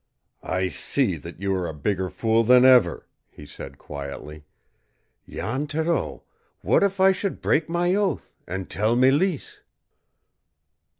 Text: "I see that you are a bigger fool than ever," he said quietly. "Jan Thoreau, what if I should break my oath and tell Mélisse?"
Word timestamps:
"I 0.41 0.67
see 0.67 1.15
that 1.17 1.39
you 1.39 1.53
are 1.53 1.67
a 1.67 1.75
bigger 1.75 2.09
fool 2.09 2.43
than 2.43 2.65
ever," 2.65 3.05
he 3.29 3.45
said 3.45 3.77
quietly. 3.77 4.45
"Jan 5.29 5.67
Thoreau, 5.67 6.23
what 6.63 6.81
if 6.81 6.99
I 6.99 7.11
should 7.11 7.39
break 7.39 7.69
my 7.69 7.93
oath 7.93 8.35
and 8.47 8.67
tell 8.67 8.95
Mélisse?" 8.95 9.59